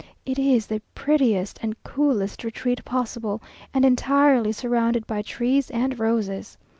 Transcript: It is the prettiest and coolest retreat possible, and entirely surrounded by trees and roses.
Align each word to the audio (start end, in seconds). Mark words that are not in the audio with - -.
It 0.25 0.39
is 0.39 0.65
the 0.65 0.81
prettiest 0.95 1.59
and 1.61 1.75
coolest 1.83 2.43
retreat 2.43 2.83
possible, 2.83 3.39
and 3.71 3.85
entirely 3.85 4.51
surrounded 4.51 5.05
by 5.05 5.21
trees 5.21 5.69
and 5.69 5.99
roses. 5.99 6.57